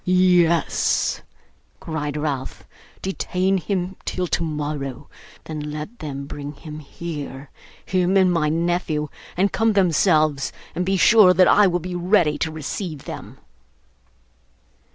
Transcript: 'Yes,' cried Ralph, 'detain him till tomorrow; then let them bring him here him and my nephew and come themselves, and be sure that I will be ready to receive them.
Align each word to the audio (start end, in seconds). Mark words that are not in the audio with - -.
'Yes,' 0.03 1.21
cried 1.79 2.17
Ralph, 2.17 2.65
'detain 3.03 3.59
him 3.59 3.95
till 4.03 4.25
tomorrow; 4.25 5.07
then 5.43 5.59
let 5.59 5.99
them 5.99 6.25
bring 6.25 6.53
him 6.53 6.79
here 6.79 7.51
him 7.85 8.17
and 8.17 8.33
my 8.33 8.49
nephew 8.49 9.09
and 9.37 9.53
come 9.53 9.73
themselves, 9.73 10.51
and 10.73 10.87
be 10.87 10.97
sure 10.97 11.35
that 11.35 11.47
I 11.47 11.67
will 11.67 11.77
be 11.79 11.93
ready 11.93 12.39
to 12.39 12.51
receive 12.51 13.05
them. 13.05 13.37